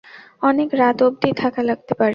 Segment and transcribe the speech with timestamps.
[0.41, 2.09] অনেক রাত অব্ধি থাকা লাগতে পারে।